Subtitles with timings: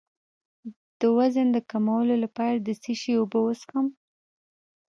[0.99, 3.87] د وزن د کمولو لپاره د څه شي اوبه وڅښم؟